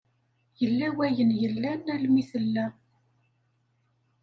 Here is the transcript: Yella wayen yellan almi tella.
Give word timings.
Yella 0.61 0.87
wayen 0.97 1.31
yellan 1.41 1.81
almi 1.95 2.23
tella. 2.31 2.65